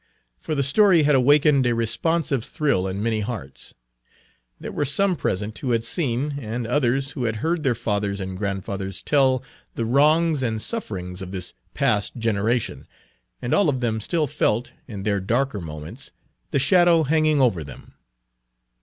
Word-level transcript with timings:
For 0.39 0.55
the 0.55 0.63
story 0.63 1.03
had 1.03 1.13
awakened 1.13 1.63
a 1.67 1.75
responsive 1.75 2.43
thrill 2.43 2.87
in 2.87 3.03
many 3.03 3.19
hearts. 3.19 3.75
There 4.59 4.71
were 4.71 4.83
some 4.83 5.15
present 5.15 5.55
who 5.59 5.69
had 5.73 5.83
seen, 5.83 6.39
and 6.41 6.65
others 6.65 7.11
who 7.11 7.25
had 7.25 7.35
heard 7.35 7.61
their 7.61 7.75
fathers 7.75 8.19
and 8.19 8.35
grandfathers 8.35 9.03
tell, 9.03 9.43
the 9.75 9.85
wrongs 9.85 10.41
and 10.41 10.59
sufferings 10.59 11.21
of 11.21 11.29
this 11.29 11.53
past 11.75 12.15
generation, 12.15 12.87
and 13.43 13.53
all 13.53 13.69
of 13.69 13.79
them 13.79 14.01
still 14.01 14.25
felt, 14.25 14.71
in 14.87 15.03
their 15.03 15.19
darker 15.19 15.61
moments, 15.61 16.13
the 16.49 16.57
shadow 16.57 17.03
hanging 17.03 17.39
over 17.39 17.63
them. 17.63 17.91